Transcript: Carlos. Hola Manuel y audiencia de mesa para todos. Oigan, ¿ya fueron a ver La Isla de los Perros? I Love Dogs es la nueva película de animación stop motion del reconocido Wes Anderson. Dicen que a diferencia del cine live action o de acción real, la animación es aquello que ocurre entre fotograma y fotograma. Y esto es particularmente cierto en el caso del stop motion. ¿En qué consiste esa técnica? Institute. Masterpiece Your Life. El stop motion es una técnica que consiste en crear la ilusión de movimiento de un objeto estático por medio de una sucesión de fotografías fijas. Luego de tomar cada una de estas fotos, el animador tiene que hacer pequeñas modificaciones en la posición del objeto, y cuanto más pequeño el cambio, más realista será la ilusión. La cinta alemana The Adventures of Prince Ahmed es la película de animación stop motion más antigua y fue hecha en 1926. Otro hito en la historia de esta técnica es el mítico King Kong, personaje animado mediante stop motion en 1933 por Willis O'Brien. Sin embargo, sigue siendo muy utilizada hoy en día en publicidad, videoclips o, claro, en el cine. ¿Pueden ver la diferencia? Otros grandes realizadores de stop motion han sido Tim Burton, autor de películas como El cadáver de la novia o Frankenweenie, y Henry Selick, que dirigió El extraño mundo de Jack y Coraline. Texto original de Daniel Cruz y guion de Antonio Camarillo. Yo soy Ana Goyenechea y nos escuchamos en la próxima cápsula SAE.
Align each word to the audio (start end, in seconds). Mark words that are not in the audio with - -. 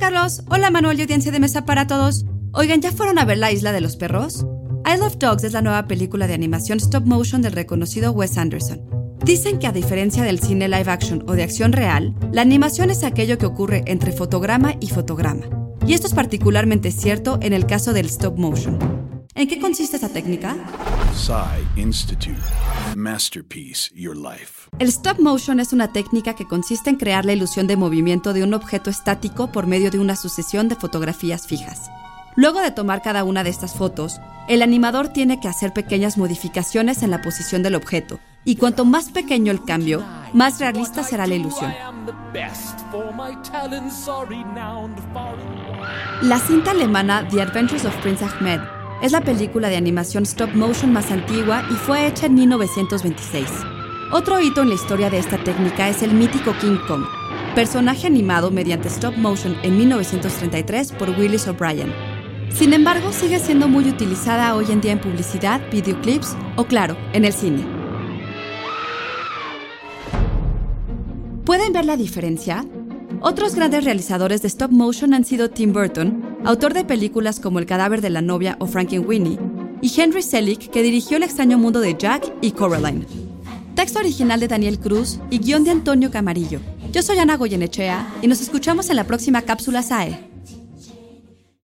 Carlos. 0.00 0.42
Hola 0.48 0.70
Manuel 0.70 0.98
y 0.98 1.02
audiencia 1.02 1.30
de 1.30 1.38
mesa 1.38 1.66
para 1.66 1.86
todos. 1.86 2.24
Oigan, 2.52 2.80
¿ya 2.80 2.90
fueron 2.90 3.18
a 3.18 3.26
ver 3.26 3.36
La 3.36 3.52
Isla 3.52 3.70
de 3.70 3.82
los 3.82 3.96
Perros? 3.96 4.46
I 4.86 4.98
Love 4.98 5.18
Dogs 5.18 5.44
es 5.44 5.52
la 5.52 5.60
nueva 5.60 5.86
película 5.86 6.26
de 6.26 6.32
animación 6.32 6.78
stop 6.78 7.04
motion 7.04 7.42
del 7.42 7.52
reconocido 7.52 8.10
Wes 8.10 8.38
Anderson. 8.38 8.80
Dicen 9.22 9.58
que 9.58 9.66
a 9.66 9.72
diferencia 9.72 10.22
del 10.24 10.40
cine 10.40 10.68
live 10.68 10.90
action 10.90 11.22
o 11.28 11.32
de 11.32 11.42
acción 11.42 11.72
real, 11.72 12.14
la 12.32 12.40
animación 12.40 12.88
es 12.88 13.04
aquello 13.04 13.36
que 13.36 13.44
ocurre 13.44 13.84
entre 13.86 14.12
fotograma 14.12 14.74
y 14.80 14.88
fotograma. 14.88 15.44
Y 15.86 15.92
esto 15.92 16.06
es 16.06 16.14
particularmente 16.14 16.92
cierto 16.92 17.38
en 17.42 17.52
el 17.52 17.66
caso 17.66 17.92
del 17.92 18.06
stop 18.06 18.38
motion. 18.38 18.99
¿En 19.40 19.48
qué 19.48 19.58
consiste 19.58 19.96
esa 19.96 20.10
técnica? 20.10 20.54
Institute. 21.74 22.42
Masterpiece 22.94 23.90
Your 23.94 24.14
Life. 24.14 24.68
El 24.78 24.88
stop 24.88 25.18
motion 25.18 25.60
es 25.60 25.72
una 25.72 25.94
técnica 25.94 26.34
que 26.34 26.46
consiste 26.46 26.90
en 26.90 26.96
crear 26.96 27.24
la 27.24 27.32
ilusión 27.32 27.66
de 27.66 27.78
movimiento 27.78 28.34
de 28.34 28.44
un 28.44 28.52
objeto 28.52 28.90
estático 28.90 29.50
por 29.50 29.66
medio 29.66 29.90
de 29.90 29.98
una 29.98 30.14
sucesión 30.14 30.68
de 30.68 30.76
fotografías 30.76 31.46
fijas. 31.46 31.90
Luego 32.36 32.60
de 32.60 32.70
tomar 32.70 33.00
cada 33.00 33.24
una 33.24 33.42
de 33.42 33.48
estas 33.48 33.72
fotos, 33.72 34.20
el 34.46 34.60
animador 34.60 35.08
tiene 35.08 35.40
que 35.40 35.48
hacer 35.48 35.72
pequeñas 35.72 36.18
modificaciones 36.18 37.02
en 37.02 37.10
la 37.10 37.22
posición 37.22 37.62
del 37.62 37.76
objeto, 37.76 38.20
y 38.44 38.56
cuanto 38.56 38.84
más 38.84 39.08
pequeño 39.08 39.52
el 39.52 39.64
cambio, 39.64 40.04
más 40.34 40.60
realista 40.60 41.02
será 41.02 41.26
la 41.26 41.36
ilusión. 41.36 41.72
La 46.20 46.38
cinta 46.38 46.72
alemana 46.72 47.26
The 47.30 47.40
Adventures 47.40 47.86
of 47.86 47.96
Prince 48.02 48.22
Ahmed 48.22 48.60
es 49.02 49.12
la 49.12 49.22
película 49.22 49.68
de 49.68 49.76
animación 49.76 50.24
stop 50.24 50.54
motion 50.54 50.92
más 50.92 51.10
antigua 51.10 51.64
y 51.70 51.74
fue 51.74 52.06
hecha 52.06 52.26
en 52.26 52.34
1926. 52.34 53.46
Otro 54.12 54.40
hito 54.40 54.62
en 54.62 54.68
la 54.68 54.74
historia 54.74 55.08
de 55.08 55.18
esta 55.18 55.38
técnica 55.38 55.88
es 55.88 56.02
el 56.02 56.12
mítico 56.12 56.52
King 56.60 56.78
Kong, 56.86 57.04
personaje 57.54 58.06
animado 58.06 58.50
mediante 58.50 58.88
stop 58.88 59.16
motion 59.16 59.56
en 59.62 59.78
1933 59.78 60.92
por 60.92 61.10
Willis 61.10 61.48
O'Brien. 61.48 61.92
Sin 62.52 62.72
embargo, 62.72 63.12
sigue 63.12 63.38
siendo 63.38 63.68
muy 63.68 63.88
utilizada 63.88 64.54
hoy 64.54 64.66
en 64.70 64.80
día 64.80 64.92
en 64.92 65.00
publicidad, 65.00 65.60
videoclips 65.70 66.36
o, 66.56 66.64
claro, 66.64 66.96
en 67.12 67.24
el 67.24 67.32
cine. 67.32 67.64
¿Pueden 71.44 71.72
ver 71.72 71.84
la 71.84 71.96
diferencia? 71.96 72.66
Otros 73.20 73.54
grandes 73.54 73.84
realizadores 73.84 74.42
de 74.42 74.48
stop 74.48 74.70
motion 74.70 75.14
han 75.14 75.24
sido 75.24 75.50
Tim 75.50 75.72
Burton, 75.72 76.29
autor 76.44 76.74
de 76.74 76.84
películas 76.84 77.40
como 77.40 77.58
El 77.58 77.66
cadáver 77.66 78.00
de 78.00 78.10
la 78.10 78.22
novia 78.22 78.56
o 78.60 78.66
Frankenweenie, 78.66 79.38
y 79.82 80.00
Henry 80.00 80.22
Selick, 80.22 80.70
que 80.70 80.82
dirigió 80.82 81.16
El 81.16 81.22
extraño 81.22 81.58
mundo 81.58 81.80
de 81.80 81.96
Jack 81.98 82.32
y 82.40 82.52
Coraline. 82.52 83.06
Texto 83.74 83.98
original 83.98 84.40
de 84.40 84.48
Daniel 84.48 84.78
Cruz 84.78 85.20
y 85.30 85.38
guion 85.38 85.64
de 85.64 85.70
Antonio 85.70 86.10
Camarillo. 86.10 86.60
Yo 86.92 87.02
soy 87.02 87.18
Ana 87.18 87.36
Goyenechea 87.36 88.14
y 88.20 88.26
nos 88.26 88.40
escuchamos 88.40 88.90
en 88.90 88.96
la 88.96 89.04
próxima 89.04 89.42
cápsula 89.42 89.82
SAE. 89.82 90.29